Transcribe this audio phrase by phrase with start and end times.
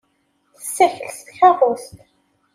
[0.57, 1.95] Tessakel s tkeṛṛust.